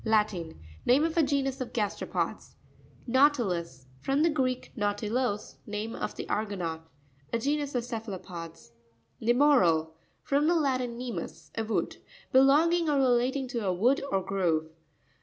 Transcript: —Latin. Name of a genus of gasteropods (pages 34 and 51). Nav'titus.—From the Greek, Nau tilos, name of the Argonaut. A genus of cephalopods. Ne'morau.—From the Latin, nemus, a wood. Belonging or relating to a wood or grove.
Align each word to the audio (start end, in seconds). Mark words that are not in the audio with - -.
—Latin. 0.03 0.59
Name 0.83 1.03
of 1.03 1.15
a 1.15 1.21
genus 1.21 1.61
of 1.61 1.73
gasteropods 1.73 2.55
(pages 3.05 3.05
34 3.05 3.23
and 3.23 3.35
51). 3.35 3.53
Nav'titus.—From 3.53 4.23
the 4.23 4.29
Greek, 4.31 4.71
Nau 4.75 4.93
tilos, 4.93 5.55
name 5.67 5.93
of 5.95 6.15
the 6.15 6.27
Argonaut. 6.27 6.81
A 7.31 7.37
genus 7.37 7.75
of 7.75 7.85
cephalopods. 7.85 8.71
Ne'morau.—From 9.21 10.47
the 10.47 10.55
Latin, 10.55 10.97
nemus, 10.97 11.51
a 11.55 11.63
wood. 11.63 11.97
Belonging 12.31 12.89
or 12.89 12.95
relating 12.97 13.47
to 13.49 13.63
a 13.63 13.71
wood 13.71 14.01
or 14.11 14.23
grove. 14.23 14.71